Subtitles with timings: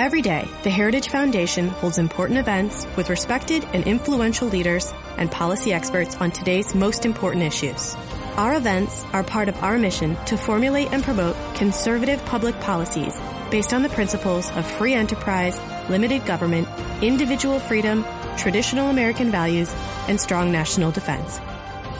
[0.00, 5.74] Every day, the Heritage Foundation holds important events with respected and influential leaders and policy
[5.74, 7.94] experts on today's most important issues.
[8.38, 13.14] Our events are part of our mission to formulate and promote conservative public policies
[13.50, 15.60] based on the principles of free enterprise,
[15.90, 16.66] limited government,
[17.02, 18.02] individual freedom,
[18.38, 19.70] traditional American values,
[20.08, 21.38] and strong national defense.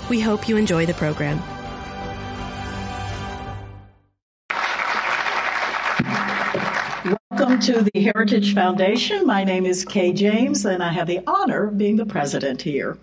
[0.09, 1.43] We hope you enjoy the program.
[7.61, 9.27] To the Heritage Foundation.
[9.27, 12.97] My name is Kay James, and I have the honor of being the president here.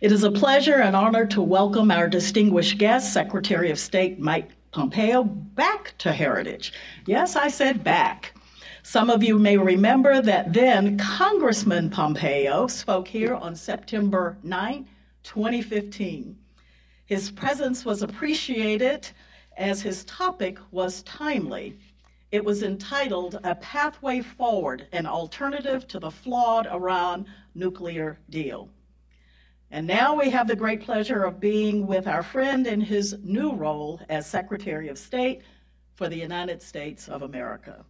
[0.00, 4.48] It is a pleasure and honor to welcome our distinguished guest, Secretary of State Mike
[4.70, 6.72] Pompeo, back to Heritage.
[7.04, 8.34] Yes, I said back.
[8.82, 14.88] Some of you may remember that then Congressman Pompeo spoke here on September 9,
[15.24, 16.34] 2015.
[17.04, 19.06] His presence was appreciated
[19.58, 21.76] as his topic was timely
[22.34, 28.68] it was entitled A Pathway Forward An Alternative to the Flawed Iran Nuclear Deal.
[29.70, 33.52] And now we have the great pleasure of being with our friend in his new
[33.52, 35.42] role as Secretary of State
[35.94, 37.84] for the United States of America.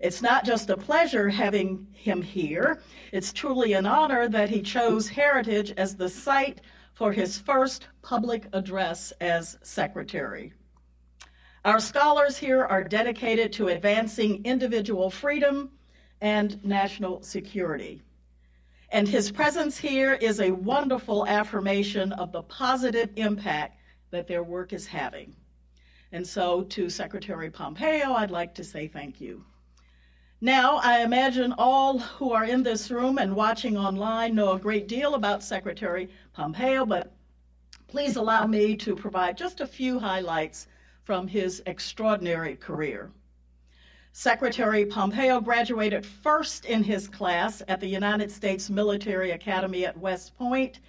[0.00, 2.82] It's not just a pleasure having him here,
[3.12, 6.62] it's truly an honor that he chose Heritage as the site
[6.94, 10.52] for his first public address as Secretary.
[11.68, 15.70] Our scholars here are dedicated to advancing individual freedom
[16.22, 18.00] and national security.
[18.88, 24.72] And his presence here is a wonderful affirmation of the positive impact that their work
[24.72, 25.36] is having.
[26.10, 29.44] And so, to Secretary Pompeo, I'd like to say thank you.
[30.40, 34.88] Now, I imagine all who are in this room and watching online know a great
[34.88, 37.12] deal about Secretary Pompeo, but
[37.88, 40.66] please allow me to provide just a few highlights
[41.08, 43.10] from his extraordinary career.
[44.12, 50.36] Secretary Pompeo graduated first in his class at the United States Military Academy at West
[50.36, 50.80] Point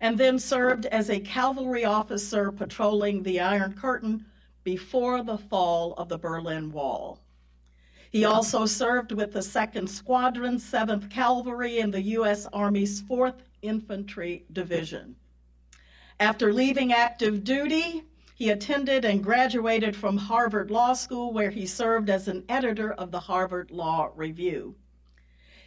[0.00, 4.24] and then served as a cavalry officer patrolling the Iron Curtain
[4.64, 7.20] before the fall of the Berlin Wall.
[8.10, 12.46] He also served with the 2nd Squadron, 7th Cavalry, in the U.S.
[12.50, 15.16] Army's 4th Infantry Division.
[16.18, 18.04] After leaving active duty,
[18.36, 23.10] he attended and graduated from Harvard Law School, where he served as an editor of
[23.10, 24.74] the Harvard Law Review.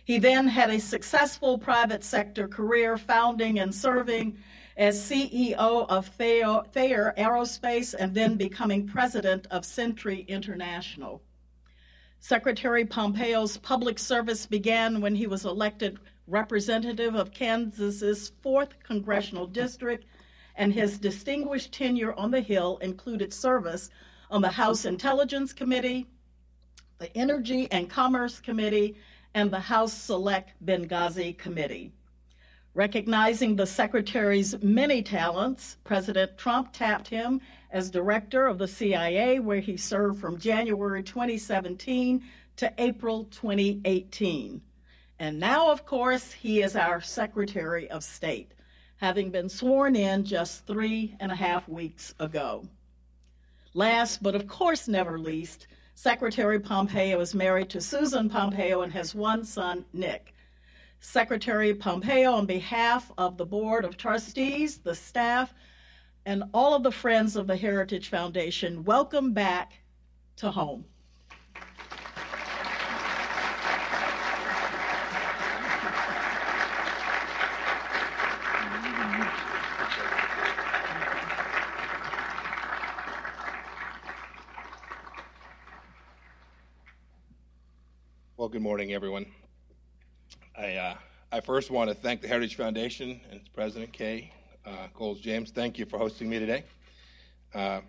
[0.05, 4.37] He then had a successful private sector career, founding and serving
[4.77, 11.23] as CEO of Thayer, Aerospace and then becoming president of Sentry International.
[12.19, 15.97] Secretary Pompeo's public service began when he was elected
[16.27, 20.05] representative of Kansas's 4th congressional district
[20.59, 23.89] and his distinguished tenure on the Hill included service
[24.29, 26.05] on the House Intelligence Committee,
[26.99, 28.97] the Energy and Commerce Committee,
[29.33, 31.93] and the House Select Benghazi Committee.
[32.73, 37.39] Recognizing the Secretary's many talents, President Trump tapped him
[37.71, 42.21] as director of the CIA, where he served from January 2017
[42.57, 44.61] to April 2018.
[45.19, 48.51] And now, of course, he is our Secretary of State
[48.99, 52.67] having been sworn in just three and a half weeks ago.
[53.73, 59.15] Last, but of course never least, Secretary Pompeo is married to Susan Pompeo and has
[59.15, 60.33] one son, Nick.
[60.99, 65.53] Secretary Pompeo, on behalf of the Board of Trustees, the staff,
[66.25, 69.79] and all of the friends of the Heritage Foundation, welcome back
[70.35, 70.83] to home.
[88.39, 89.25] Well, good morning, everyone.
[90.55, 90.93] I, uh,
[91.31, 94.31] I first want to thank the Heritage Foundation and its president, Kay
[94.63, 95.49] uh, Coles James.
[95.49, 96.63] Thank you for hosting me today.
[97.55, 97.81] Uh,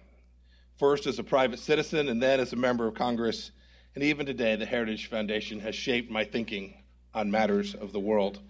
[0.78, 3.50] first as a private citizen and then as a member of Congress,
[3.94, 6.72] and even today, the Heritage Foundation has shaped my thinking
[7.12, 8.40] on matters of the world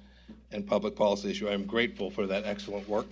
[0.52, 1.48] and public policy issue.
[1.48, 3.06] I am grateful for that excellent work.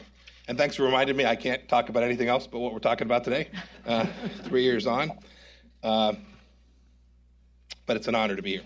[0.47, 3.09] And thanks for reminding me I can't talk about anything else but what we're talking
[3.09, 3.49] about today,
[3.85, 4.07] uh,
[4.45, 5.11] three years on.
[5.83, 6.13] Uh,
[7.85, 8.63] but it's an honor to be here.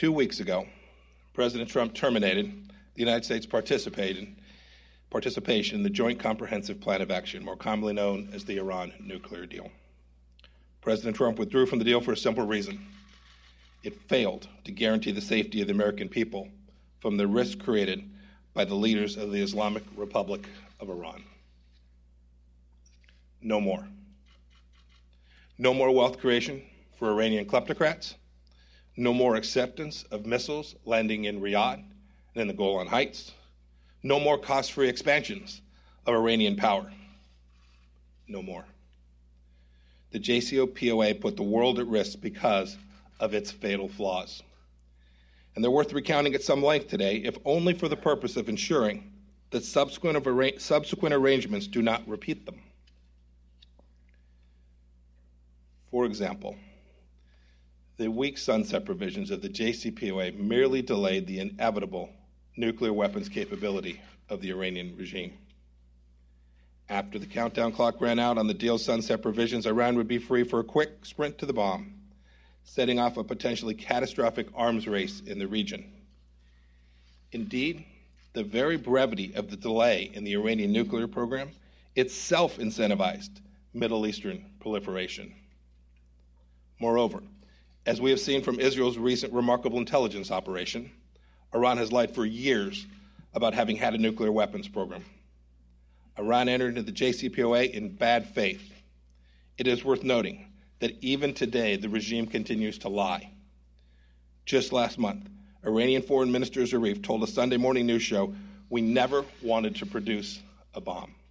[0.00, 0.66] Two weeks ago,
[1.34, 2.46] President Trump terminated
[2.94, 4.34] the United States participation
[5.76, 9.70] in the Joint Comprehensive Plan of Action, more commonly known as the Iran nuclear deal.
[10.80, 12.80] President Trump withdrew from the deal for a simple reason
[13.82, 16.48] it failed to guarantee the safety of the American people
[17.00, 18.02] from the risk created
[18.54, 20.48] by the leaders of the Islamic Republic
[20.80, 21.22] of Iran.
[23.42, 23.86] No more.
[25.58, 26.62] No more wealth creation
[26.96, 28.14] for Iranian kleptocrats.
[29.00, 31.82] No more acceptance of missiles landing in Riyadh
[32.34, 33.32] and in the Golan Heights.
[34.02, 35.62] No more cost free expansions
[36.04, 36.92] of Iranian power.
[38.28, 38.66] No more.
[40.10, 42.76] The JCPOA put the world at risk because
[43.20, 44.42] of its fatal flaws.
[45.54, 49.10] And they're worth recounting at some length today, if only for the purpose of ensuring
[49.48, 52.60] that subsequent, arra- subsequent arrangements do not repeat them.
[55.90, 56.54] For example,
[57.96, 62.10] the weak sunset provisions of the JCPOA merely delayed the inevitable
[62.56, 65.32] nuclear weapons capability of the Iranian regime.
[66.88, 70.44] After the countdown clock ran out on the deal's sunset provisions, Iran would be free
[70.44, 72.00] for a quick sprint to the bomb
[72.64, 75.84] setting off a potentially catastrophic arms race in the region.
[77.32, 77.84] Indeed,
[78.32, 81.50] the very brevity of the delay in the Iranian nuclear program
[81.96, 83.40] itself incentivized
[83.74, 85.34] Middle Eastern proliferation.
[86.80, 87.22] Moreover,
[87.86, 90.90] as we have seen from Israel's recent remarkable intelligence operation,
[91.54, 92.86] Iran has lied for years
[93.34, 95.04] about having had a nuclear weapons program.
[96.18, 98.72] Iran entered into the JCPOA in bad faith.
[99.56, 100.46] It is worth noting
[100.80, 103.30] that even today the regime continues to lie.
[104.44, 105.28] Just last month,
[105.64, 108.34] Iranian Foreign Minister Zarif told a Sunday morning news show,
[108.68, 110.40] We never wanted to produce
[110.74, 111.14] a bomb.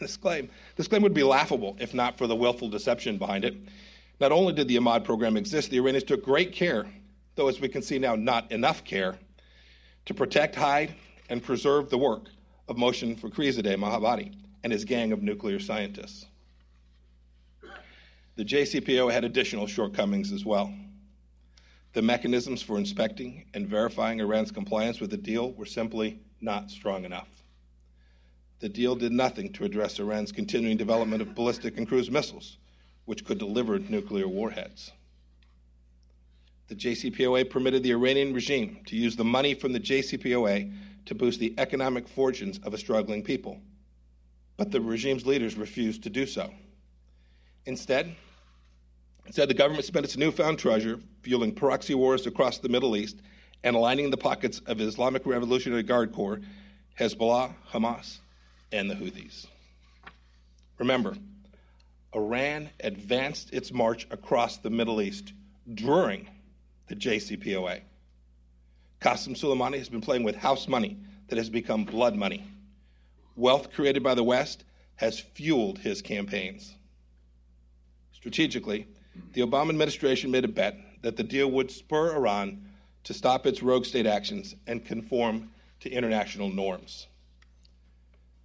[0.00, 3.54] This claim, this claim would be laughable if not for the willful deception behind it.
[4.24, 6.86] Not only did the AMAD program exist, the Iranians took great care,
[7.34, 9.18] though as we can see now, not enough care,
[10.06, 10.94] to protect, hide,
[11.28, 12.30] and preserve the work
[12.66, 16.24] of Mohsen Fakhrizadeh Mahabadi and his gang of nuclear scientists.
[18.36, 20.72] The JCPO had additional shortcomings as well.
[21.92, 27.04] The mechanisms for inspecting and verifying Iran's compliance with the deal were simply not strong
[27.04, 27.28] enough.
[28.60, 32.56] The deal did nothing to address Iran's continuing development of ballistic and cruise missiles,
[33.04, 34.92] which could deliver nuclear warheads.
[36.68, 40.72] The JCPOA permitted the Iranian regime to use the money from the JCPOA
[41.06, 43.60] to boost the economic fortunes of a struggling people.
[44.56, 46.50] But the regime's leaders refused to do so.
[47.66, 48.14] Instead,
[49.26, 53.18] instead, the government spent its newfound treasure fueling proxy wars across the Middle East
[53.62, 56.40] and aligning the pockets of Islamic Revolutionary Guard Corps,
[56.98, 58.18] Hezbollah, Hamas,
[58.72, 59.46] and the Houthis.
[60.78, 61.16] Remember,
[62.14, 65.32] Iran advanced its march across the Middle East
[65.74, 66.28] during
[66.86, 67.80] the JCPOA.
[69.00, 70.96] Qasem Soleimani has been playing with house money
[71.28, 72.46] that has become blood money.
[73.36, 74.64] Wealth created by the West
[74.96, 76.74] has fueled his campaigns.
[78.12, 78.86] Strategically,
[79.32, 82.64] the Obama administration made a bet that the deal would spur Iran
[83.02, 85.50] to stop its rogue state actions and conform
[85.80, 87.08] to international norms.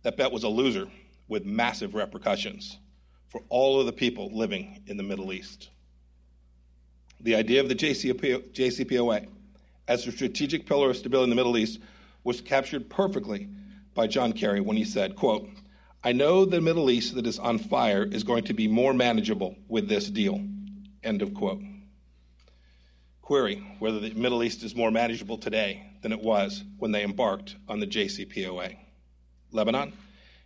[0.01, 0.87] That bet was a loser
[1.27, 2.77] with massive repercussions
[3.29, 5.69] for all of the people living in the Middle East.
[7.21, 9.27] The idea of the JCPOA
[9.87, 11.79] as a strategic pillar of stability in the Middle East
[12.23, 13.47] was captured perfectly
[13.93, 15.47] by John Kerry when he said, quote,
[16.03, 19.55] I know the Middle East that is on fire is going to be more manageable
[19.67, 20.41] with this deal.
[21.03, 21.61] End of quote.
[23.21, 27.57] Query whether the Middle East is more manageable today than it was when they embarked
[27.67, 28.75] on the JCPOA.
[29.51, 29.93] Lebanon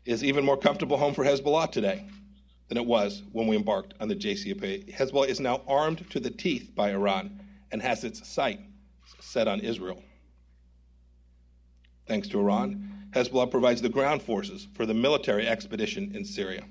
[0.06, 2.06] is even more comfortable home for Hezbollah today
[2.74, 4.92] than it was when we embarked on the JCPOA.
[4.92, 7.40] Hezbollah is now armed to the teeth by Iran
[7.72, 8.62] and has its sight
[9.20, 10.02] set on Israel.
[12.08, 16.64] Thanks to Iran, Hezbollah provides the ground forces for the military expedition in Syria.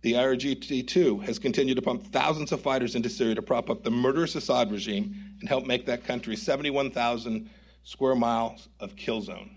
[0.00, 3.82] The IRGC too has continued to pump thousands of fighters into Syria to prop up
[3.82, 7.50] the murderous Assad regime and help make that country 71,000
[7.82, 9.50] square miles of kill zone.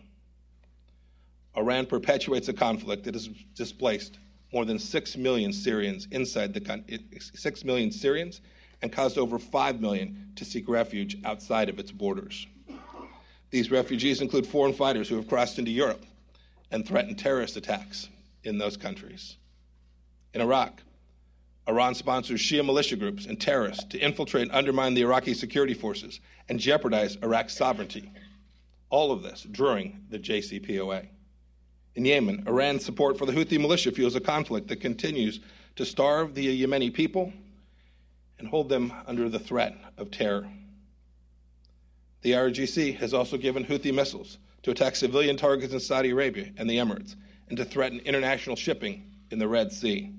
[1.55, 4.19] Iran perpetuates a conflict that has displaced
[4.53, 8.41] more than 6 million Syrians inside the country, 6 million Syrians,
[8.81, 12.47] and caused over 5 million to seek refuge outside of its borders.
[13.49, 16.05] These refugees include foreign fighters who have crossed into Europe
[16.71, 18.09] and threatened terrorist attacks
[18.43, 19.37] in those countries.
[20.33, 20.81] In Iraq,
[21.67, 26.19] Iran sponsors Shia militia groups and terrorists to infiltrate and undermine the Iraqi security forces
[26.47, 28.11] and jeopardize Iraq's sovereignty.
[28.89, 31.07] All of this during the JCPOA.
[31.97, 35.39] In Yemen, Iran's support for the Houthi militia fuels a conflict that continues
[35.77, 37.33] to starve the Yemeni people
[38.37, 40.47] and hold them under the threat of terror.
[42.21, 46.69] The IRGC has also given Houthi missiles to attack civilian targets in Saudi Arabia and
[46.69, 47.15] the Emirates,
[47.47, 50.13] and to threaten international shipping in the Red Sea.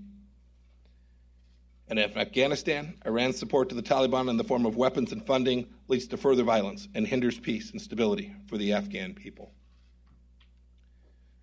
[1.89, 5.69] And in Afghanistan, Iran's support to the Taliban in the form of weapons and funding
[5.87, 9.53] leads to further violence and hinders peace and stability for the Afghan people.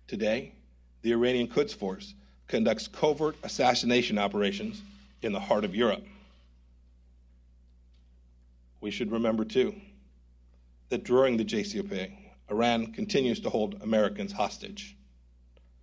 [0.06, 0.52] Today,
[1.02, 2.14] the Iranian Quds Force
[2.46, 4.80] conducts covert assassination operations
[5.22, 6.04] in the heart of Europe.
[8.80, 9.74] We should remember, too,
[10.90, 12.12] that during the JCPOA,
[12.50, 14.96] Iran continues to hold Americans hostage.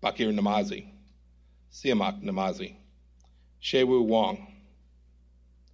[0.01, 0.87] Baquer Namazi,
[1.73, 2.75] Siamak Namazi,
[3.61, 4.47] Xiyue Wang,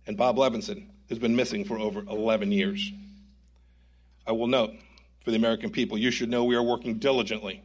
[0.08, 2.92] and Bob Levinson, who's been missing for over 11 years.
[4.26, 4.72] I will note,
[5.24, 7.62] for the American people, you should know we are working diligently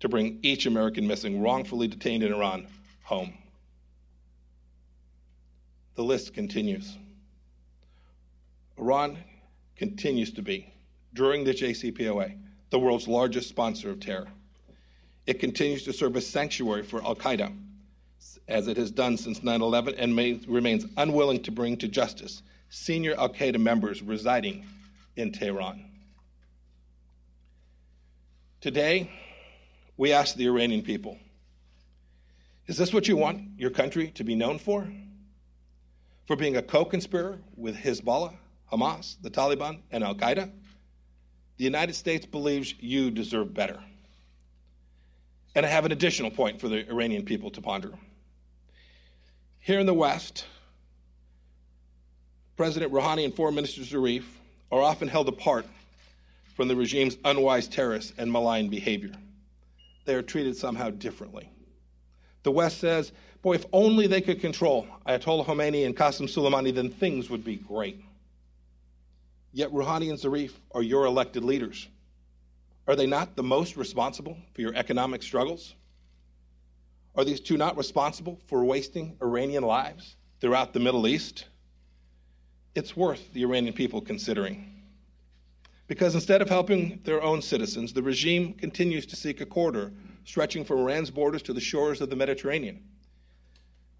[0.00, 2.66] to bring each American missing wrongfully detained in Iran
[3.02, 3.32] home.
[5.94, 6.96] The list continues.
[8.78, 9.16] Iran
[9.76, 10.72] continues to be,
[11.14, 12.36] during the JCPOA,
[12.70, 14.28] the world's largest sponsor of terror.
[15.26, 17.56] It continues to serve as sanctuary for Al Qaeda,
[18.48, 22.42] as it has done since 9 11, and may, remains unwilling to bring to justice
[22.68, 24.64] senior Al Qaeda members residing
[25.16, 25.84] in Tehran.
[28.60, 29.10] Today,
[29.96, 31.18] we ask the Iranian people
[32.66, 34.86] Is this what you want your country to be known for?
[36.26, 38.34] For being a co conspirator with Hezbollah,
[38.72, 40.50] Hamas, the Taliban, and Al Qaeda?
[41.56, 43.80] The United States believes you deserve better.
[45.54, 47.92] And I have an additional point for the Iranian people to ponder.
[49.60, 50.44] Here in the West,
[52.56, 54.24] President Rouhani and Foreign Minister Zarif
[54.70, 55.64] are often held apart
[56.54, 59.12] from the regime's unwise terrorists and malign behavior
[60.06, 61.50] they are treated somehow differently.
[62.44, 66.90] The West says, boy, if only they could control Ayatollah Khamenei and Qasem Soleimani, then
[66.90, 68.02] things would be great.
[69.52, 71.88] Yet Rouhani and Zarif are your elected leaders.
[72.86, 75.74] Are they not the most responsible for your economic struggles?
[77.16, 81.46] Are these two not responsible for wasting Iranian lives throughout the Middle East?
[82.74, 84.75] It's worth the Iranian people considering.
[85.86, 89.92] Because instead of helping their own citizens, the regime continues to seek a corridor
[90.24, 92.82] stretching from Iran's borders to the shores of the Mediterranean.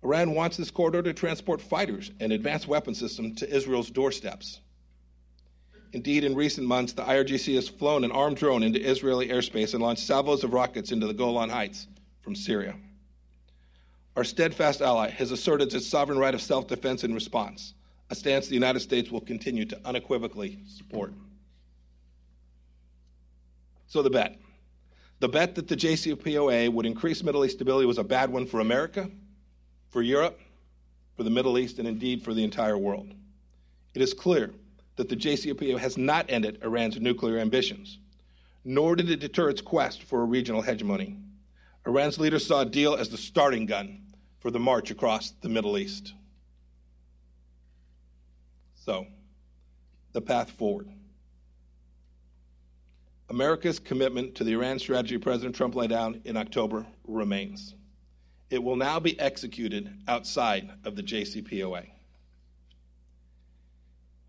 [0.03, 4.61] Iran wants this corridor to transport fighters and advanced weapon systems to Israel's doorsteps.
[5.93, 9.83] Indeed, in recent months, the IRGC has flown an armed drone into Israeli airspace and
[9.83, 11.87] launched salvos of rockets into the Golan Heights
[12.21, 12.77] from Syria.
[14.17, 17.75] Our steadfast ally has asserted its sovereign right of self defense in response,
[18.11, 21.13] a stance the United States will continue to unequivocally support.
[23.87, 24.37] So the bet.
[25.21, 28.61] The bet that the JCPOA would increase Middle East stability was a bad one for
[28.61, 29.11] America,
[29.89, 30.39] for Europe,
[31.17, 33.15] for the Middle East, and indeed for the entire world.
[33.95, 34.53] It is clear
[34.97, 37.99] that the JCPOA has not ended Iran's nuclear ambitions,
[38.65, 41.17] nor did it deter its quest for a regional hegemony.
[41.87, 44.03] Iran's leaders saw a deal as the starting gun
[44.41, 46.13] for the march across the Middle East.
[48.75, 49.07] So,
[50.13, 50.89] the path forward.
[53.29, 57.75] America's commitment to the Iran strategy President Trump laid down in October remains.
[58.51, 61.89] It will now be executed outside of the JCPOA.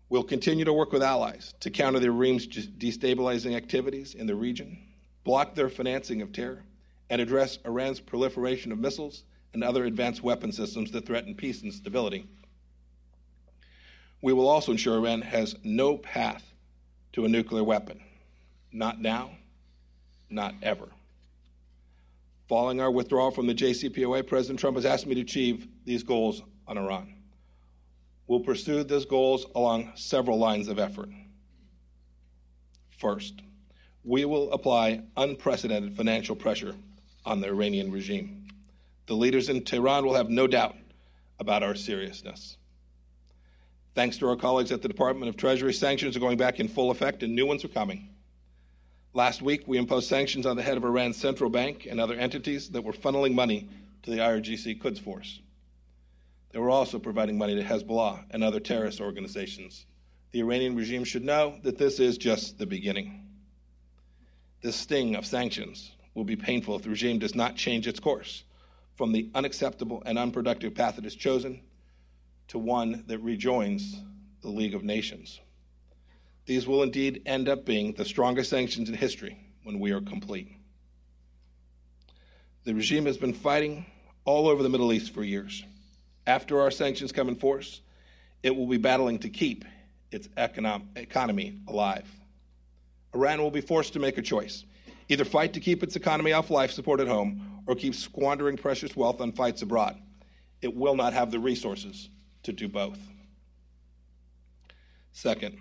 [0.08, 4.76] We'll continue to work with allies to counter the regime's destabilizing activities in the region,
[5.22, 6.64] block their financing of terror,
[7.08, 9.22] and address Iran's proliferation of missiles
[9.54, 12.26] and other advanced weapon systems that threaten peace and stability.
[14.22, 16.42] We will also ensure Iran has no path
[17.12, 18.00] to a nuclear weapon
[18.72, 19.30] not now,
[20.30, 20.88] not ever.
[22.48, 26.42] Following our withdrawal from the JCPOA, President Trump has asked me to achieve these goals
[26.66, 27.14] on Iran.
[28.26, 31.10] We'll pursue these goals along several lines of effort.
[32.98, 33.42] First,
[34.04, 36.74] we will apply unprecedented financial pressure
[37.24, 38.46] on the Iranian regime.
[39.06, 40.76] The leaders in Tehran will have no doubt
[41.38, 42.56] about our seriousness.
[43.94, 46.90] Thanks to our colleagues at the Department of Treasury, sanctions are going back in full
[46.90, 48.08] effect and new ones are coming.
[49.18, 52.68] Last week, we imposed sanctions on the head of Iran's central bank and other entities
[52.68, 53.68] that were funneling money
[54.04, 55.40] to the IRGC Quds Force.
[56.52, 59.86] They were also providing money to Hezbollah and other terrorist organizations.
[60.30, 63.26] The Iranian regime should know that this is just the beginning.
[64.60, 68.44] This sting of sanctions will be painful if the regime does not change its course
[68.94, 71.60] from the unacceptable and unproductive path it has chosen
[72.46, 74.00] to one that rejoins
[74.42, 75.40] the League of Nations.
[76.48, 80.50] These will indeed end up being the strongest sanctions in history when we are complete.
[82.64, 83.84] The regime has been fighting
[84.24, 85.62] all over the Middle East for years.
[86.26, 87.82] After our sanctions come in force,
[88.42, 89.66] it will be battling to keep
[90.10, 92.08] its economic, economy alive.
[93.14, 94.64] Iran will be forced to make a choice
[95.10, 98.94] Either fight to keep its economy off life support at home or keep squandering precious
[98.96, 100.00] wealth on fights abroad.
[100.60, 102.08] It will not have the resources
[102.42, 102.98] to do both.
[105.12, 105.58] Second,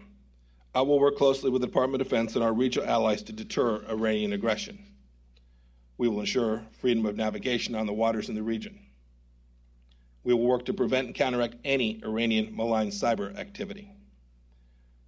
[0.78, 3.84] I will work closely with the Department of Defense and our regional allies to deter
[3.90, 4.78] Iranian aggression.
[5.98, 8.78] We will ensure freedom of navigation on the waters in the region.
[10.24, 13.92] We will work to prevent and counteract any Iranian malign cyber activity.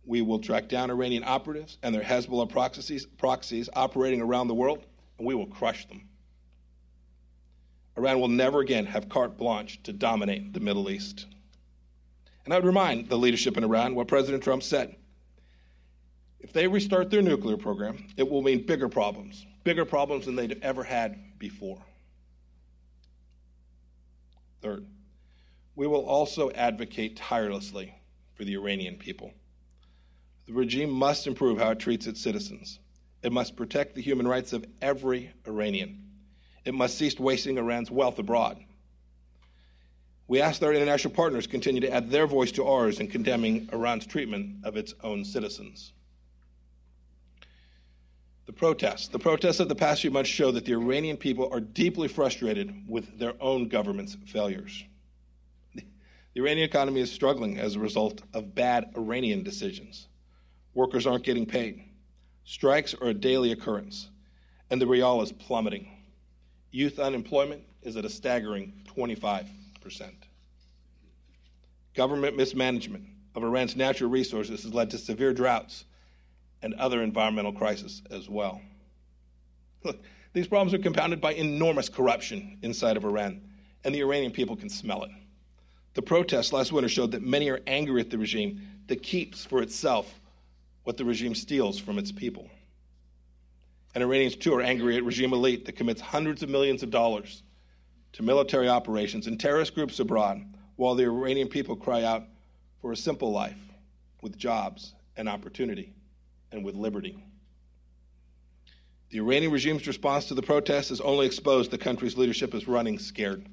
[0.05, 4.87] We will track down Iranian operatives and their Hezbollah proxies, proxies operating around the world,
[5.19, 6.01] and we will crush them.
[7.95, 11.27] Iran will never again have carte blanche to dominate the Middle East.
[12.43, 14.95] And I would remind the leadership in Iran what President Trump said.
[16.39, 20.59] If they restart their nuclear program, it will mean bigger problems, bigger problems than they'd
[20.61, 21.81] ever had before.
[24.61, 24.85] Third,
[25.75, 27.93] we will also advocate tirelessly
[28.33, 29.33] for the Iranian people.
[30.47, 32.79] The regime must improve how it treats its citizens.
[33.21, 36.05] It must protect the human rights of every Iranian.
[36.65, 38.57] It must cease wasting Iran's wealth abroad.
[40.27, 43.69] We ask that our international partners continue to add their voice to ours in condemning
[43.73, 45.93] Iran's treatment of its own citizens.
[48.49, 49.09] The protests.
[49.09, 52.73] The protests of the past few months show that the Iranian people are deeply frustrated
[52.87, 54.85] with their own government's failures.
[55.75, 55.83] The
[56.35, 60.07] Iranian economy is struggling as a result of bad Iranian decisions.
[60.73, 61.83] Workers aren't getting paid.
[62.43, 64.09] Strikes are a daily occurrence,
[64.71, 65.87] and the rial is plummeting.
[66.71, 69.45] Youth unemployment is at a staggering 25
[69.79, 70.25] percent.
[71.93, 75.85] Government mismanagement of Iran's natural resources has led to severe droughts
[76.61, 78.61] and other environmental crises as well.
[79.83, 80.01] Look,
[80.33, 83.41] these problems are compounded by enormous corruption inside of Iran,
[83.83, 85.11] and the Iranian people can smell it.
[85.93, 89.61] The protests last winter showed that many are angry at the regime that keeps for
[89.61, 90.19] itself
[90.83, 92.49] what the regime steals from its people.
[93.95, 97.43] And Iranians, too, are angry at regime elite that commits hundreds of millions of dollars
[98.13, 100.43] to military operations and terrorist groups abroad,
[100.75, 102.23] while the Iranian people cry out
[102.81, 103.57] for a simple life
[104.21, 105.93] with jobs and opportunity
[106.51, 107.23] and with liberty.
[109.09, 112.99] The Iranian regime's response to the protests has only exposed the country's leadership as running
[112.99, 113.47] scared.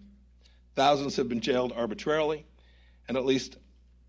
[0.75, 2.45] Thousands have been jailed arbitrarily,
[3.09, 3.57] and at least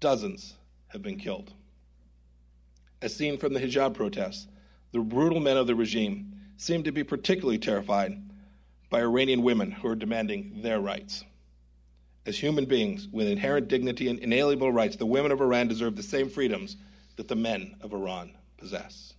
[0.01, 0.55] dozens
[0.87, 1.53] have been killed.
[3.01, 4.47] As seen from the hijab protests,
[4.91, 8.21] the brutal men of the regime seem to be particularly terrified
[8.89, 11.23] by Iranian women who are demanding their rights.
[12.25, 16.03] As human beings with inherent dignity and inalienable rights, the women of Iran deserve the
[16.03, 16.75] same freedoms
[17.15, 19.13] that the men of Iran possess.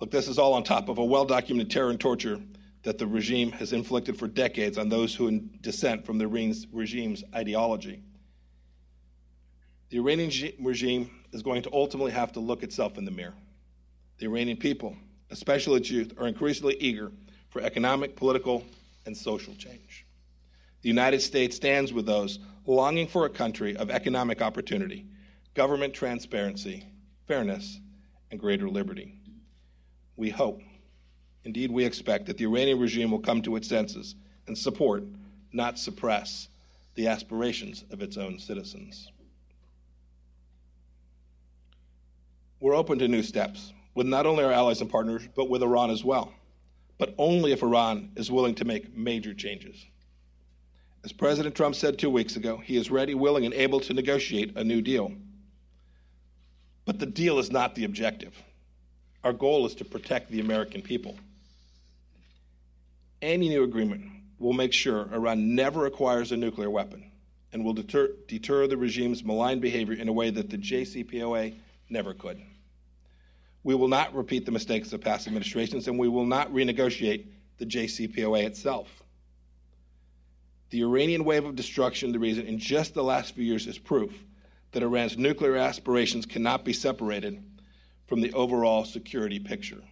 [0.00, 2.40] Look, this is all on top of a well documented terror and torture
[2.82, 8.00] that the regime has inflicted for decades on those who dissent from the regime's ideology.
[9.88, 10.30] The Iranian
[10.60, 13.34] regime is going to ultimately have to look itself in the mirror.
[14.18, 14.96] The Iranian people,
[15.30, 17.10] especially its youth, are increasingly eager
[17.48, 18.64] for economic, political,
[19.04, 20.06] and social change.
[20.82, 25.06] The United States stands with those longing for a country of economic opportunity,
[25.54, 26.84] government transparency,
[27.26, 27.80] fairness,
[28.30, 29.20] and greater liberty.
[30.16, 30.60] We hope,
[31.44, 34.14] indeed, we expect that the Iranian regime will come to its senses
[34.46, 35.04] and support,
[35.52, 36.48] not suppress,
[36.94, 39.10] the aspirations of its own citizens.
[42.60, 45.90] We're open to new steps with not only our allies and partners, but with Iran
[45.90, 46.32] as well
[46.98, 49.86] but only if Iran is willing to make major changes.
[51.04, 54.56] As President Trump said two weeks ago, he is ready, willing, and able to negotiate
[54.56, 55.12] a new deal.
[56.86, 58.40] But the deal is not the objective.
[59.22, 61.18] Our goal is to protect the American people.
[63.20, 64.04] Any new agreement
[64.38, 67.10] will make sure Iran never acquires a nuclear weapon
[67.52, 71.56] and will deter, deter the regime's malign behavior in a way that the JCPOA
[71.90, 72.40] never could.
[73.64, 77.26] We will not repeat the mistakes of past administrations, and we will not renegotiate
[77.58, 79.02] the JCPOA itself.
[80.70, 84.12] The Iranian wave of destruction, the reason in just the last few years, is proof
[84.72, 87.42] that Iran's nuclear aspirations cannot be separated
[88.06, 89.82] from the overall security picture.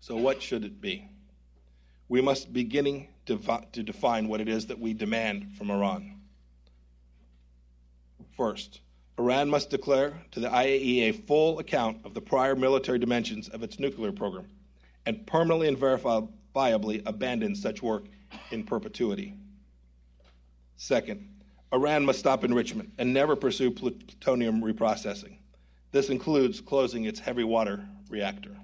[0.00, 1.08] So, what should it be?
[2.08, 3.38] We must beginning to,
[3.72, 6.20] to define what it is that we demand from Iran.
[8.36, 8.80] First,
[9.18, 13.62] Iran must declare to the IAEA a full account of the prior military dimensions of
[13.62, 14.46] its nuclear program
[15.06, 18.04] and permanently and verifiably abandon such work
[18.50, 19.34] in perpetuity.
[20.76, 21.28] Second,
[21.72, 25.38] Iran must stop enrichment and never pursue plutonium reprocessing.
[25.92, 28.56] This includes closing its heavy water reactor.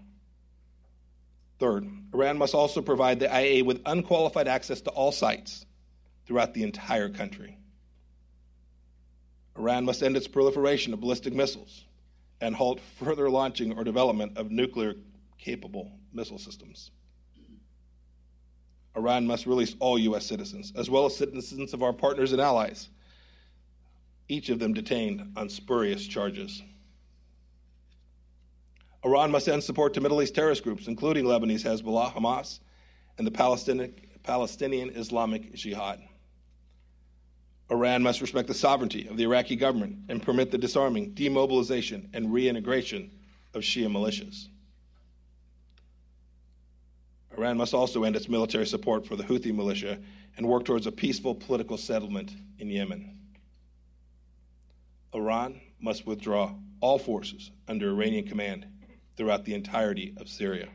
[1.58, 5.66] Third, Iran must also provide the IAEA with unqualified access to all sites
[6.26, 7.58] throughout the entire country.
[9.56, 11.84] Iran must end its proliferation of ballistic missiles
[12.40, 14.94] and halt further launching or development of nuclear
[15.38, 16.90] capable missile systems.
[18.96, 20.24] Iran must release all U.S.
[20.26, 22.88] citizens, as well as citizens of our partners and allies,
[24.28, 26.62] each of them detained on spurious charges.
[29.04, 32.60] Iran must end support to Middle East terrorist groups, including Lebanese Hezbollah, Hamas,
[33.18, 33.30] and the
[34.22, 36.00] Palestinian, Islamic Jihad.
[37.70, 42.32] Iran must respect the sovereignty of the Iraqi government and permit the disarming, demobilization, and
[42.32, 43.10] reintegration
[43.54, 44.48] of Shia militias.
[47.36, 49.98] Iran must also end its military support for the Houthi militia
[50.36, 53.18] and work towards a peaceful political settlement in Yemen.
[55.12, 58.66] Iran must withdraw all forces under Iranian command
[59.16, 60.68] throughout the entirety of Syria.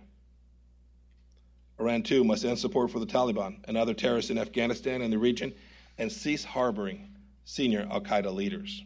[1.79, 5.17] Iran, too, must end support for the Taliban and other terrorists in Afghanistan and the
[5.17, 5.53] region
[5.97, 8.83] and cease harboring senior Al Qaeda leaders.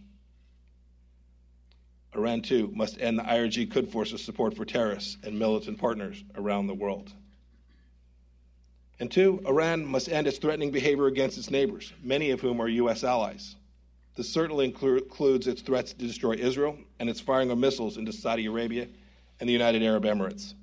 [2.15, 6.67] Iran, too, must end the IRG Quds Force's support for terrorists and militant partners around
[6.67, 7.11] the world.
[8.99, 12.67] And two, Iran must end its threatening behavior against its neighbors, many of whom are
[12.67, 13.03] U.S.
[13.03, 13.55] allies.
[14.15, 18.45] This certainly includes its threats to destroy Israel and its firing of missiles into Saudi
[18.45, 18.87] Arabia
[19.39, 20.53] and the United Arab Emirates.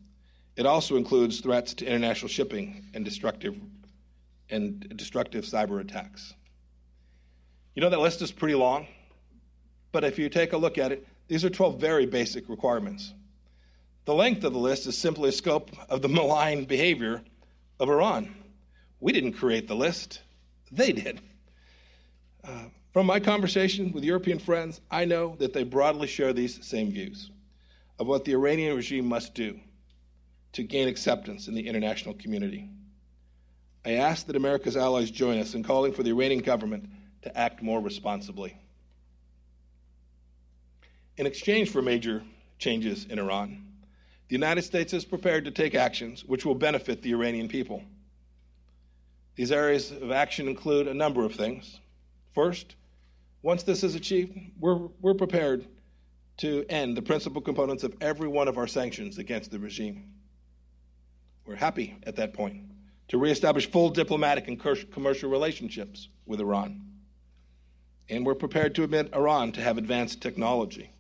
[0.57, 3.57] It also includes threats to international shipping and destructive
[4.51, 6.35] and destructive cyber attacks.
[7.75, 8.87] You know that list is pretty long,
[9.93, 13.15] but if you take a look at it, these are 12 very basic requirements.
[14.05, 17.23] The length of the list is simply a scope of the malign behavior
[17.81, 18.35] of Iran.
[19.01, 20.21] We didn't create the list,
[20.71, 21.21] they did.
[22.45, 26.91] Uh, from my conversation with European friends, I know that they broadly share these same
[26.91, 27.31] views
[27.99, 29.59] of what the Iranian regime must do
[30.53, 32.69] to gain acceptance in the international community.
[33.85, 36.91] I ask that America's allies join us in calling for the Iranian government
[37.23, 38.57] to act more responsibly.
[41.17, 42.23] In exchange for major
[42.59, 43.70] changes in Iran,
[44.31, 47.83] the United States is prepared to take actions which will benefit the Iranian people.
[49.35, 51.81] These areas of action include a number of things.
[52.33, 52.77] First,
[53.43, 55.67] once this is achieved, we're, we're prepared
[56.37, 60.13] to end the principal components of every one of our sanctions against the regime.
[61.45, 62.63] We're happy at that point
[63.09, 64.61] to reestablish full diplomatic and
[64.93, 66.83] commercial relationships with Iran.
[68.09, 70.93] And we're prepared to admit Iran to have advanced technology.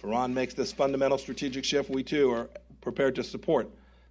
[0.00, 2.48] If Iran makes this fundamental strategic shift, we too are
[2.80, 3.68] prepared to support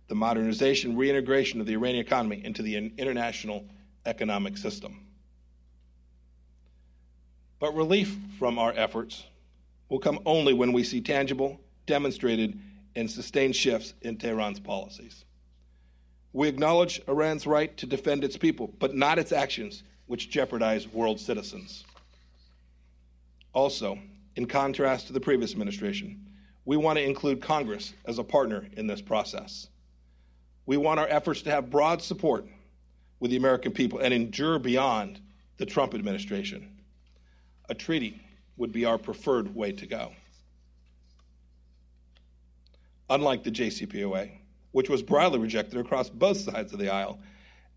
[0.07, 3.65] the modernization, reintegration of the Iranian economy into the international
[4.05, 5.07] economic system.
[7.57, 9.23] But relief from our efforts
[9.89, 12.61] will come only when we see tangible, demonstrated,
[12.95, 15.25] and sustained shifts in Tehran's policies.
[16.33, 21.19] We acknowledge Iran's right to defend its people, but not its actions, which jeopardize world
[21.19, 21.83] citizens.
[23.53, 23.97] Also,
[24.35, 26.25] in contrast to the previous administration,
[26.65, 29.67] we want to include Congress as a partner in this process.
[30.65, 32.45] We want our efforts to have broad support
[33.19, 35.19] with the American people and endure beyond
[35.57, 36.69] the Trump administration.
[37.69, 38.21] A treaty
[38.57, 40.11] would be our preferred way to go.
[43.09, 44.31] Unlike the JCPOA,
[44.71, 47.19] which was broadly rejected across both sides of the aisle,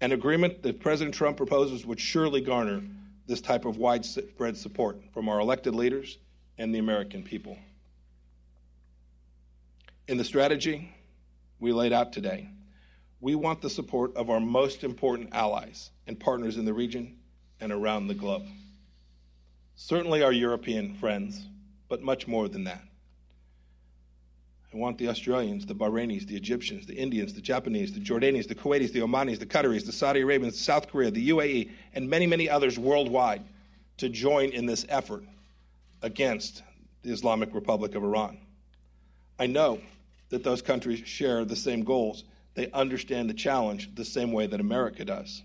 [0.02, 2.82] an agreement that President Trump proposes would surely garner
[3.26, 6.18] this type of widespread support from our elected leaders
[6.62, 7.58] and the American people.
[10.06, 10.94] In the strategy
[11.58, 12.48] we laid out today,
[13.20, 17.18] we want the support of our most important allies and partners in the region
[17.60, 18.44] and around the globe.
[19.74, 21.48] Certainly our European friends,
[21.88, 22.82] but much more than that.
[24.72, 28.54] I want the Australians, the Bahrainis, the Egyptians, the Indians, the Japanese, the Jordanians, the
[28.54, 32.48] Kuwaitis, the Omanis, the Qataris, the Saudi Arabians, South Korea, the UAE, and many, many
[32.48, 33.42] others worldwide
[33.96, 35.24] to join in this effort
[36.02, 36.62] against
[37.02, 38.38] the Islamic Republic of Iran.
[39.38, 39.80] I know
[40.28, 42.24] that those countries share the same goals.
[42.54, 45.42] They understand the challenge the same way that America does.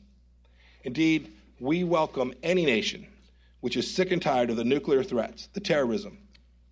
[0.84, 3.08] Indeed, we welcome any nation
[3.62, 6.18] which is sick and tired of the nuclear threats, the terrorism,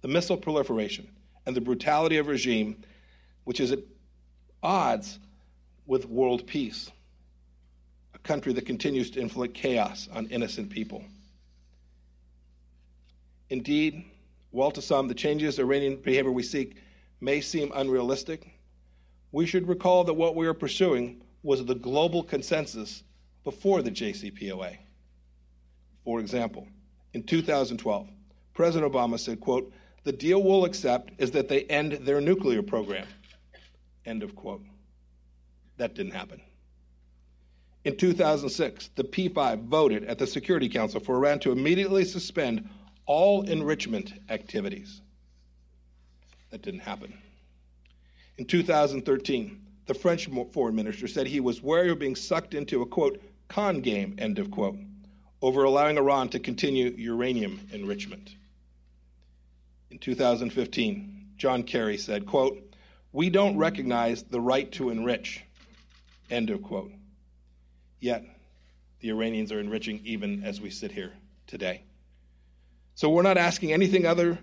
[0.01, 1.07] the missile proliferation,
[1.45, 2.83] and the brutality of regime
[3.43, 3.79] which is at
[4.61, 5.19] odds
[5.85, 6.91] with world peace,
[8.13, 11.03] a country that continues to inflict chaos on innocent people.
[13.49, 14.05] Indeed,
[14.51, 16.77] while to some the changes Iranian behavior we seek
[17.21, 18.59] may seem unrealistic,
[19.31, 23.03] we should recall that what we are pursuing was the global consensus
[23.43, 24.77] before the JCPOA.
[26.03, 26.67] For example,
[27.13, 28.09] in 2012,
[28.53, 29.71] President Obama said, quote,
[30.03, 33.07] the deal we'll accept is that they end their nuclear program.
[34.05, 34.61] End of quote.
[35.77, 36.41] That didn't happen.
[37.83, 42.69] In 2006, the P5 voted at the Security Council for Iran to immediately suspend
[43.05, 45.01] all enrichment activities.
[46.51, 47.13] That didn't happen.
[48.37, 52.85] In 2013, the French foreign minister said he was wary of being sucked into a
[52.85, 54.77] quote, con game, end of quote,
[55.41, 58.35] over allowing Iran to continue uranium enrichment.
[59.91, 62.61] In 2015, John Kerry said, quote,
[63.11, 65.43] we don't recognize the right to enrich,
[66.29, 66.91] end of quote.
[68.01, 68.25] Yet,
[68.99, 71.13] the Iranians are enriching even as we sit here
[71.47, 71.83] today.
[72.95, 74.39] So we're not asking anything other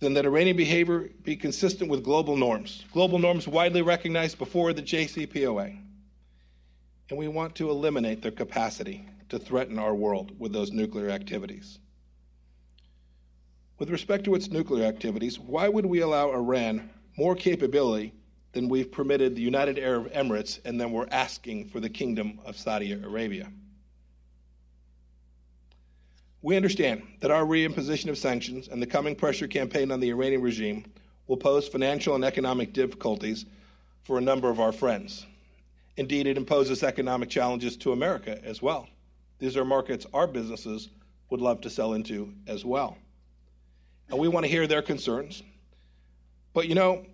[0.00, 4.82] than that Iranian behavior be consistent with global norms, global norms widely recognized before the
[4.82, 5.78] JCPOA.
[7.10, 11.78] And we want to eliminate their capacity to threaten our world with those nuclear activities.
[13.78, 18.14] With respect to its nuclear activities, why would we allow Iran more capability
[18.52, 22.56] than we've permitted the United Arab Emirates and then we're asking for the Kingdom of
[22.56, 23.50] Saudi Arabia?
[26.44, 30.42] We understand that our reimposition of sanctions and the coming pressure campaign on the Iranian
[30.42, 30.84] regime
[31.26, 33.46] will pose financial and economic difficulties
[34.02, 35.24] for a number of our friends.
[35.96, 38.86] Indeed, it imposes economic challenges to America as well.
[39.38, 40.90] These are markets our businesses
[41.30, 42.98] would love to sell into as well.
[44.10, 45.42] And we want to hear their concerns.
[46.52, 47.06] But you know,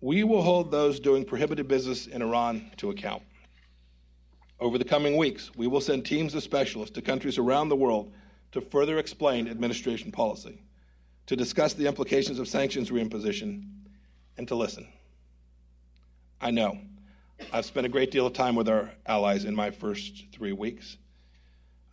[0.00, 3.22] we will hold those doing prohibited business in Iran to account.
[4.58, 8.12] Over the coming weeks, we will send teams of specialists to countries around the world
[8.56, 10.62] to further explain administration policy,
[11.26, 13.68] to discuss the implications of sanctions reimposition,
[14.38, 14.88] and to listen.
[16.40, 16.78] I know
[17.52, 20.96] I've spent a great deal of time with our allies in my first three weeks.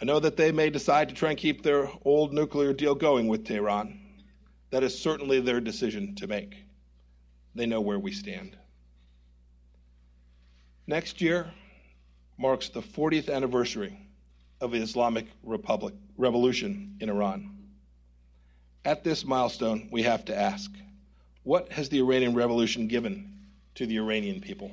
[0.02, 3.28] I know that they may decide to try and keep their old nuclear deal going
[3.28, 4.00] with Tehran.
[4.70, 6.56] That is certainly their decision to make.
[7.56, 8.58] They know where we stand.
[10.88, 11.52] Next year
[12.38, 13.98] marks the 40th anniversary
[14.64, 17.50] of Islamic Republic revolution in Iran.
[18.86, 20.72] At this milestone, we have to ask
[21.44, 23.30] what has the Iranian revolution given
[23.76, 24.72] to the Iranian people?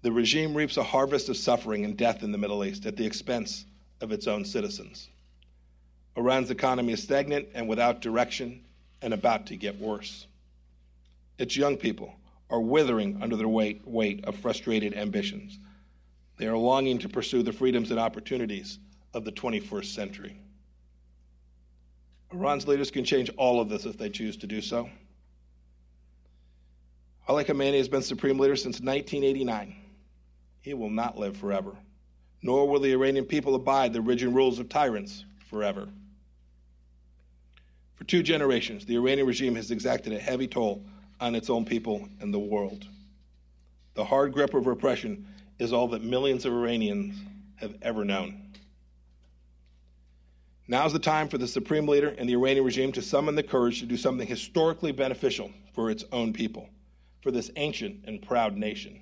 [0.00, 3.04] The regime reaps a harvest of suffering and death in the Middle East at the
[3.04, 3.66] expense
[4.00, 5.10] of its own citizens.
[6.16, 8.64] Iran's economy is stagnant and without direction
[9.02, 10.26] and about to get worse.
[11.36, 12.14] Its young people
[12.48, 15.58] are withering under the weight, weight of frustrated ambitions
[16.42, 18.80] they are longing to pursue the freedoms and opportunities
[19.14, 20.36] of the 21st century.
[22.32, 24.90] Iran's leaders can change all of this if they choose to do so.
[27.28, 29.76] Ali Khamenei has been supreme leader since 1989.
[30.62, 31.76] He will not live forever,
[32.42, 35.86] nor will the Iranian people abide the rigid rules of tyrants forever.
[37.94, 40.84] For two generations, the Iranian regime has exacted a heavy toll
[41.20, 42.88] on its own people and the world.
[43.94, 45.28] The hard grip of repression
[45.62, 47.14] is all that millions of Iranians
[47.56, 48.52] have ever known.
[50.66, 53.42] Now is the time for the supreme leader and the Iranian regime to summon the
[53.44, 56.68] courage to do something historically beneficial for its own people,
[57.20, 59.00] for this ancient and proud nation.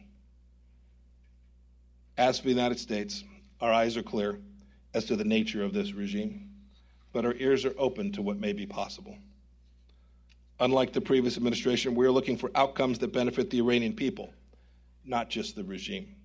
[2.19, 3.25] As for the United States,
[3.63, 4.39] our eyes are clear
[4.93, 6.51] as to the nature of this regime,
[7.13, 9.17] but our ears are open to what may be possible.
[10.59, 14.35] Unlike the previous administration, we are looking for outcomes that benefit the Iranian people,
[15.07, 16.17] not just the regime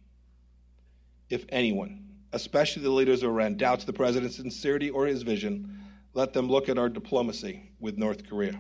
[1.29, 5.79] if anyone, especially the leaders of Iran, doubts the president's sincerity or his vision,
[6.13, 8.59] let them look at our diplomacy with North Korea.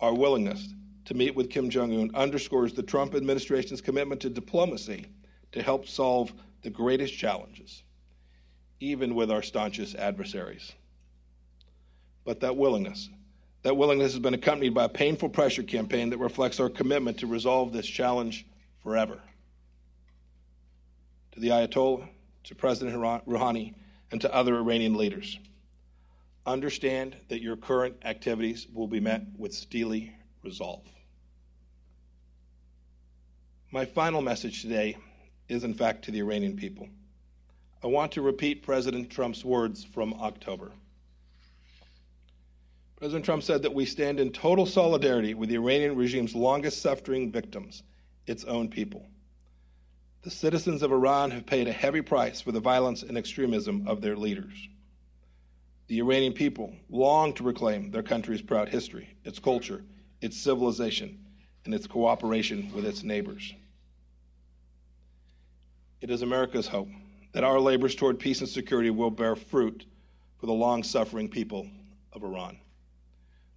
[0.00, 0.68] Our willingness
[1.06, 5.06] to meet with Kim Jong un underscores the Trump administration's commitment to diplomacy
[5.52, 7.82] to help solve the greatest challenges,
[8.80, 10.72] even with our staunchest adversaries.
[12.24, 13.08] But that willingness,
[13.62, 17.26] that willingness has been accompanied by a painful pressure campaign that reflects our commitment to
[17.26, 18.46] resolve this challenge
[18.82, 19.20] forever
[21.36, 22.08] to the Ayatollah,
[22.44, 23.74] to President Rouhani,
[24.10, 25.38] and to other Iranian leaders.
[26.46, 30.82] Understand that your current activities will be met with steely resolve.
[33.70, 34.96] My final message today
[35.50, 36.88] is, in fact, to the Iranian people.
[37.84, 40.72] I want to repeat President Trump's words from October.
[42.96, 47.30] President Trump said that we stand in total solidarity with the Iranian regime's longest suffering
[47.30, 47.82] victims,
[48.26, 49.06] its own people.
[50.26, 54.00] The citizens of Iran have paid a heavy price for the violence and extremism of
[54.00, 54.68] their leaders.
[55.86, 59.84] The Iranian people long to reclaim their country's proud history, its culture,
[60.20, 61.24] its civilization,
[61.64, 63.54] and its cooperation with its neighbors.
[66.00, 66.88] It is America's hope
[67.30, 69.86] that our labors toward peace and security will bear fruit
[70.40, 71.68] for the long suffering people
[72.12, 72.58] of Iran.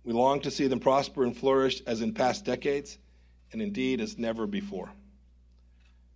[0.04, 3.00] We long to see them prosper and flourish as in past decades,
[3.54, 4.92] and indeed as never before.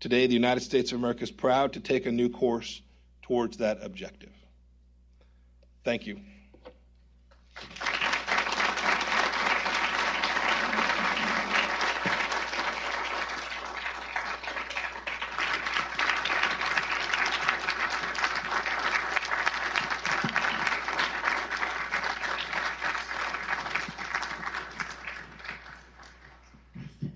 [0.03, 2.81] Today, the United States of America is proud to take a new course
[3.21, 4.33] towards that objective.
[5.85, 6.19] Thank you.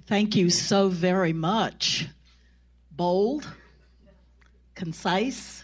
[0.06, 2.08] Thank you so very much.
[2.98, 3.48] Bold,
[4.74, 5.64] concise,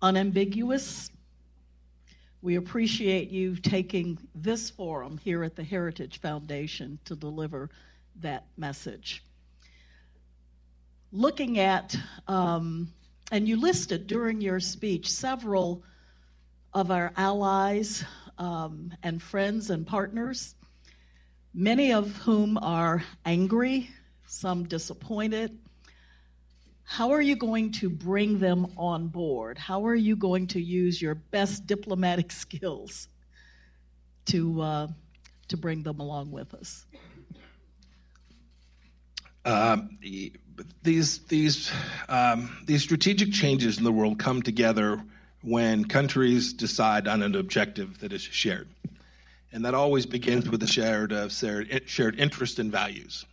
[0.00, 1.10] unambiguous.
[2.40, 7.68] We appreciate you taking this forum here at the Heritage Foundation to deliver
[8.22, 9.24] that message.
[11.12, 11.94] Looking at,
[12.28, 12.90] um,
[13.30, 15.84] and you listed during your speech several
[16.72, 18.02] of our allies
[18.38, 20.54] um, and friends and partners,
[21.52, 23.90] many of whom are angry,
[24.26, 25.58] some disappointed,
[26.88, 29.58] how are you going to bring them on board?
[29.58, 33.08] How are you going to use your best diplomatic skills
[34.26, 34.86] to, uh,
[35.48, 36.86] to bring them along with us?
[39.44, 39.98] Um,
[40.82, 41.70] these these
[42.08, 45.00] um, these strategic changes in the world come together
[45.42, 48.66] when countries decide on an objective that is shared,
[49.52, 53.24] and that always begins with a shared uh, shared, shared interest and values.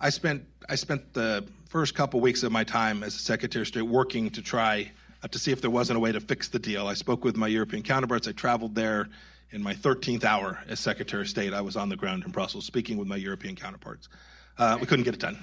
[0.00, 3.82] I spent I spent the first couple weeks of my time as Secretary of State
[3.82, 4.90] working to try
[5.22, 6.86] uh, to see if there wasn't a way to fix the deal.
[6.86, 8.26] I spoke with my European counterparts.
[8.26, 9.08] I traveled there
[9.50, 11.52] in my 13th hour as Secretary of State.
[11.52, 14.08] I was on the ground in Brussels speaking with my European counterparts.
[14.56, 15.38] Uh, we couldn't get it done.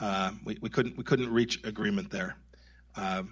[0.00, 2.36] Uh, we, we, couldn't we couldn't reach agreement there.
[2.96, 3.22] Uh,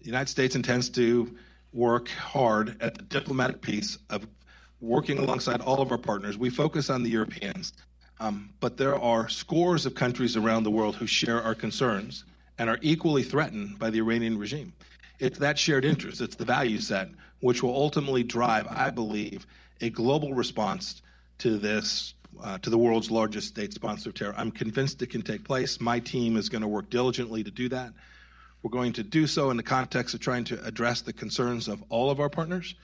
[0.00, 1.36] the United States intends to
[1.72, 4.26] work hard at the diplomatic piece of
[4.80, 6.36] working alongside all of our partners.
[6.36, 7.72] We focus on the Europeans
[8.22, 12.24] um, but there are scores of countries around the world who share our concerns
[12.56, 14.72] and are equally threatened by the Iranian regime.
[15.18, 17.08] It's that shared interest, it's the value set,
[17.40, 19.44] which will ultimately drive, I believe,
[19.80, 21.02] a global response
[21.38, 24.34] to this, uh, to the world's largest state sponsor of terror.
[24.36, 25.80] I'm convinced it can take place.
[25.80, 27.92] My team is going to work diligently to do that.
[28.62, 31.82] We're going to do so in the context of trying to address the concerns of
[31.88, 32.76] all of our partners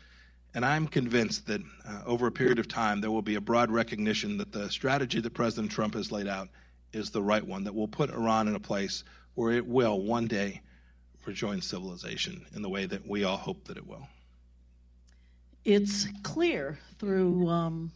[0.54, 3.70] and I'm convinced that uh, over a period of time, there will be a broad
[3.70, 6.48] recognition that the strategy that President Trump has laid out
[6.92, 10.26] is the right one, that will put Iran in a place where it will one
[10.26, 10.60] day
[11.26, 14.08] rejoin civilization in the way that we all hope that it will.
[15.64, 17.92] It's clear through um,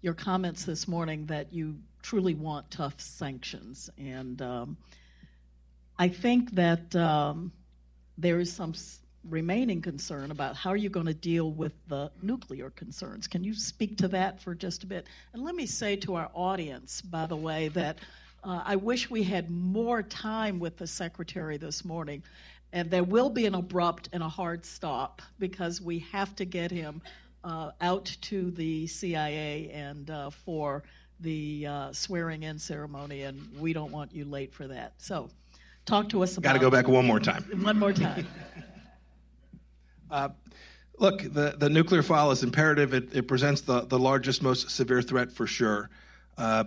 [0.00, 3.88] your comments this morning that you truly want tough sanctions.
[3.96, 4.76] And um,
[5.98, 7.52] I think that um,
[8.18, 8.74] there is some
[9.28, 13.26] remaining concern about how are you going to deal with the nuclear concerns.
[13.26, 15.06] Can you speak to that for just a bit?
[15.32, 17.98] And let me say to our audience, by the way, that
[18.44, 22.22] uh, I wish we had more time with the secretary this morning.
[22.72, 26.70] And there will be an abrupt and a hard stop because we have to get
[26.70, 27.02] him
[27.44, 30.82] uh, out to the CIA and uh, for
[31.20, 34.94] the uh, swearing in ceremony, and we don't want you late for that.
[34.98, 35.30] So,
[35.86, 36.48] talk to us about.
[36.48, 37.44] Got to go back one more time.
[37.62, 38.26] One more time.
[40.12, 40.28] Uh,
[40.98, 42.92] look, the, the nuclear file is imperative.
[42.92, 45.88] It, it presents the, the largest, most severe threat for sure.
[46.36, 46.64] Uh,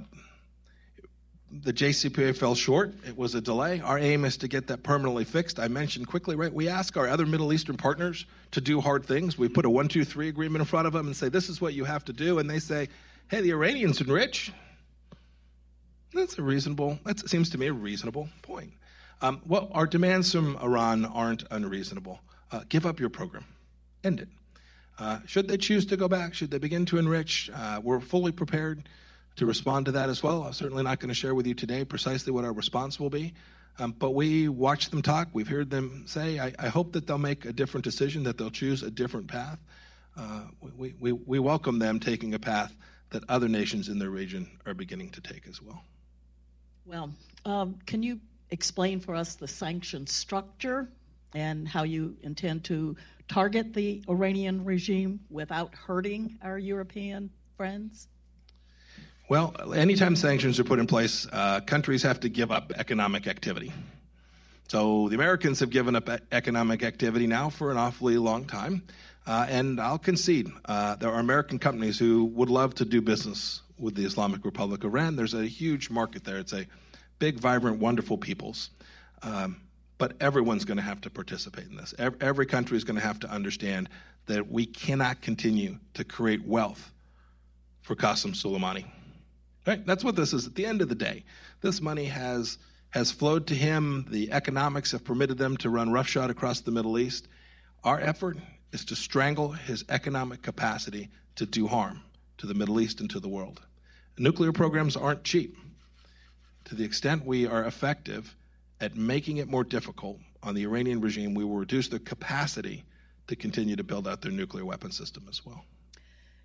[1.52, 2.96] the JCPOA fell short.
[3.08, 3.82] It was a delay.
[3.82, 5.60] Our aim is to get that permanently fixed.
[5.60, 6.52] I mentioned quickly, right?
[6.52, 9.38] We ask our other Middle Eastern partners to do hard things.
[9.38, 11.62] We put a one, two, three agreement in front of them and say, this is
[11.62, 12.40] what you have to do.
[12.40, 12.90] And they say,
[13.28, 14.52] hey, the Iranians enrich.
[16.14, 18.72] That's a reasonable, that seems to me a reasonable point.
[19.22, 22.20] Um, well, our demands from Iran aren't unreasonable
[22.52, 23.46] uh, give up your program,
[24.04, 24.30] end it.
[24.98, 28.32] Uh, should they choose to go back, should they begin to enrich, uh, we're fully
[28.32, 28.88] prepared
[29.36, 30.44] to respond to that as well.
[30.44, 33.34] I'm certainly not going to share with you today precisely what our response will be.
[33.78, 35.28] Um, but we watch them talk.
[35.34, 38.50] We've heard them say, I, I, hope that they'll make a different decision, that they'll
[38.50, 39.60] choose a different path.
[40.16, 40.44] Uh,
[40.78, 42.74] we, we, we welcome them taking a path
[43.10, 45.84] that other nations in their region are beginning to take as well.
[46.86, 47.12] Well,
[47.44, 50.88] um, can you explain for us the sanction structure
[51.36, 52.96] and how you intend to
[53.28, 58.08] target the Iranian regime without hurting our European friends?
[59.28, 63.74] Well, anytime sanctions are put in place, uh, countries have to give up economic activity.
[64.68, 68.84] So the Americans have given up economic activity now for an awfully long time.
[69.28, 73.62] Uh, and I'll concede, uh, there are American companies who would love to do business
[73.80, 75.16] with the Islamic Republic of Iran.
[75.16, 76.38] There's a huge market there.
[76.38, 76.68] It's a
[77.18, 78.70] big, vibrant, wonderful peoples.
[79.24, 79.58] Um,
[79.98, 81.94] but everyone's going to have to participate in this.
[81.98, 83.90] Every country is going to have to understand
[84.26, 86.92] that we cannot continue to create wealth
[87.82, 88.86] for Qasem Soleimani.
[89.66, 89.86] Right?
[89.86, 90.48] That's what this is.
[90.48, 91.24] At the end of the day,
[91.62, 92.58] this money has
[92.92, 94.06] has flowed to him.
[94.10, 97.28] The economics have permitted them to run roughshod across the Middle East.
[97.84, 98.38] Our effort
[98.72, 102.02] is to strangle his economic capacity to do harm
[102.38, 103.62] to the Middle East and to the world.
[104.18, 105.58] Nuclear programs aren't cheap.
[106.66, 108.34] To the extent we are effective
[108.82, 112.84] at making it more difficult on the Iranian regime, we will reduce their capacity
[113.28, 115.66] to continue to build out their nuclear weapon system as well.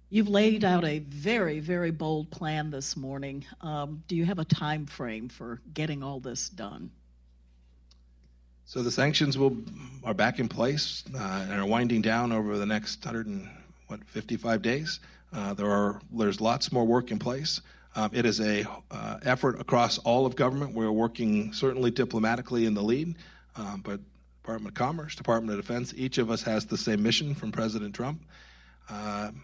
[0.09, 3.45] You've laid out a very, very bold plan this morning.
[3.61, 6.91] Um, do you have a time frame for getting all this done?
[8.65, 9.57] So the sanctions will
[10.05, 15.01] are back in place uh, and are winding down over the next 155 days.
[15.33, 17.61] Uh, there are there's lots more work in place.
[17.97, 20.75] Um, it is a uh, effort across all of government.
[20.75, 23.17] We're working certainly diplomatically in the lead,
[23.57, 24.01] um, but
[24.43, 27.95] Department of Commerce, Department of Defense, each of us has the same mission from President
[27.95, 28.23] Trump.
[28.89, 29.43] Um,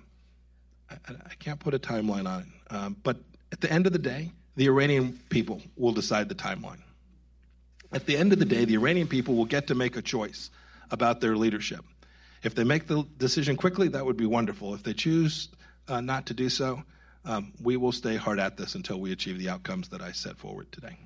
[0.91, 3.19] I, I, can't put a timeline on it, um, but
[3.53, 6.81] at the end of the day, the Iranian people will decide the timeline.
[7.93, 10.51] At the end of the day, the Iranian people will get to make a choice
[10.91, 11.85] about their leadership.
[12.43, 14.75] If they make the decision quickly, that would be wonderful.
[14.75, 15.49] If they choose
[15.89, 16.83] uh, not to do so,
[17.27, 20.39] um, we will stay hard at this until we achieve the outcomes that I set
[20.39, 20.97] forward today.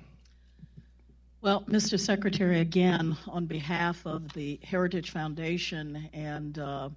[1.41, 1.99] Well, Mr.
[1.99, 6.89] Secretary, again, on behalf of the Heritage Foundation and uh,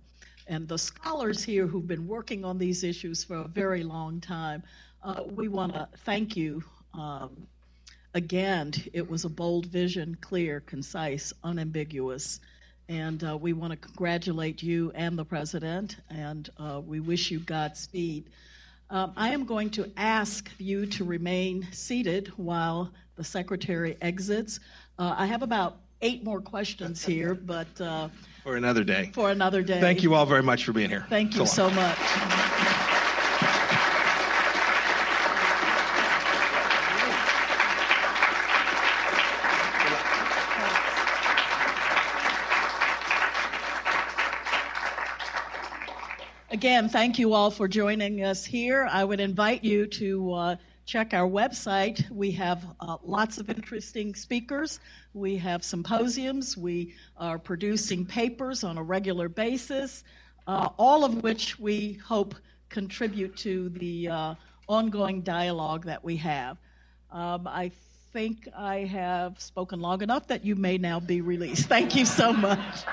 [0.46, 4.62] and the scholars here who've been working on these issues for a very long time,
[5.02, 6.62] uh, we want to thank you.
[6.92, 7.46] Um,
[8.12, 12.40] again, it was a bold vision, clear, concise, unambiguous.
[12.90, 17.40] And uh, we want to congratulate you and the president, and uh, we wish you
[17.40, 18.28] Godspeed.
[18.90, 24.60] Um, I am going to ask you to remain seated while the secretary exits.
[24.98, 27.80] Uh, I have about eight more questions here, but.
[27.80, 28.08] Uh,
[28.42, 29.10] for another day.
[29.14, 29.80] For another day.
[29.80, 31.06] Thank you all very much for being here.
[31.08, 32.80] Thank you so, so much.
[46.64, 48.88] Again, thank you all for joining us here.
[48.90, 50.56] I would invite you to uh,
[50.86, 52.10] check our website.
[52.10, 54.80] We have uh, lots of interesting speakers.
[55.12, 56.56] We have symposiums.
[56.56, 60.04] We are producing papers on a regular basis,
[60.46, 62.34] uh, all of which we hope
[62.70, 64.34] contribute to the uh,
[64.66, 66.56] ongoing dialogue that we have.
[67.12, 67.72] Um, I
[68.14, 71.68] think I have spoken long enough that you may now be released.
[71.68, 72.84] Thank you so much.